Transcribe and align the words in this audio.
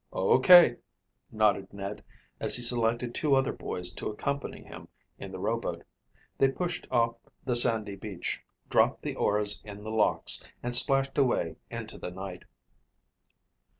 "O. 0.11 0.39
K.," 0.39 0.77
nodded 1.29 1.71
Ned 1.71 2.03
as 2.39 2.55
he 2.55 2.63
selected 2.63 3.13
two 3.13 3.35
other 3.35 3.53
boys 3.53 3.93
to 3.93 4.09
accompany 4.09 4.63
him 4.63 4.87
in 5.19 5.31
the 5.31 5.37
rowboat. 5.37 5.83
They 6.39 6.49
pushed 6.49 6.87
off 6.89 7.17
the 7.45 7.55
sandy 7.55 7.95
beach, 7.97 8.41
dropped 8.67 9.03
the 9.03 9.13
oars 9.15 9.61
in 9.63 9.83
the 9.83 9.91
locks, 9.91 10.43
and 10.63 10.75
splashed 10.75 11.19
away 11.19 11.57
into 11.69 11.99
the 11.99 12.09
night. 12.09 12.45